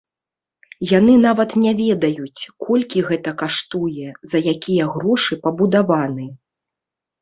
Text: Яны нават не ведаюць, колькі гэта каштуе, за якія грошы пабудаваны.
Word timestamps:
Яны 0.91 1.13
нават 1.25 1.53
не 1.65 1.73
ведаюць, 1.83 2.43
колькі 2.65 3.05
гэта 3.11 3.29
каштуе, 3.45 4.07
за 4.35 4.45
якія 4.57 4.93
грошы 4.99 5.43
пабудаваны. 5.49 6.25